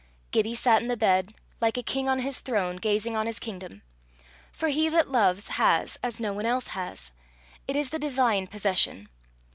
Gibbie 0.31 0.55
sat 0.55 0.81
in 0.81 0.87
the 0.87 0.97
bed 0.97 1.35
like 1.59 1.77
a 1.77 1.83
king 1.83 2.09
on 2.09 2.21
his 2.21 2.39
throne, 2.39 2.77
gazing 2.77 3.15
on 3.15 3.27
his 3.27 3.37
kingdom. 3.37 3.83
For 4.51 4.69
he 4.69 4.89
that 4.89 5.09
loves 5.11 5.49
has, 5.59 5.99
as 6.01 6.19
no 6.19 6.33
one 6.33 6.47
else 6.47 6.69
has. 6.69 7.11
It 7.67 7.75
is 7.75 7.91
the 7.91 7.99
divine 7.99 8.47
possession. 8.47 9.09